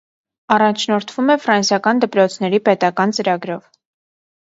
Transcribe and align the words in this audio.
Առաջնորդվում 0.55 1.29
է 1.35 1.37
ֆրանսիական 1.45 2.03
դպրոցների 2.07 2.65
պետական 2.71 3.17
ծրագրով։ 3.19 3.73